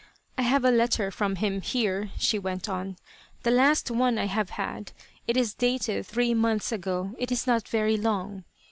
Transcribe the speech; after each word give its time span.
"I 0.35 0.41
have 0.41 0.65
a 0.65 0.71
letter 0.71 1.11
from 1.11 1.35
him, 1.35 1.61
here," 1.61 2.09
she 2.17 2.39
went 2.39 2.67
on. 2.67 2.97
"The 3.43 3.51
last 3.51 3.91
one 3.91 4.17
I 4.17 4.25
have 4.25 4.49
had. 4.49 4.93
It 5.27 5.37
is 5.37 5.53
dated 5.53 6.07
three 6.07 6.33
months 6.33 6.71
ago. 6.71 7.13
It 7.19 7.31
is 7.31 7.45
not 7.45 7.67
very 7.67 7.97
long." 7.97 8.43